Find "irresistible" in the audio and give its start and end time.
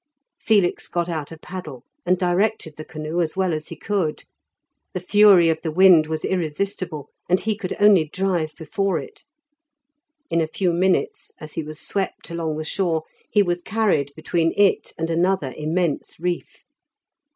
6.25-7.09